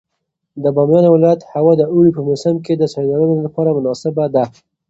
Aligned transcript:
د 0.63 0.65
بامیان 0.75 1.05
ولایت 1.09 1.41
هوا 1.53 1.73
د 1.77 1.83
اوړي 1.93 2.11
په 2.17 2.21
موسم 2.27 2.55
کې 2.65 2.73
د 2.75 2.83
سیلانیانو 2.93 3.43
لپاره 3.45 3.75
مناسبه 3.77 4.25
ده. 4.35 4.43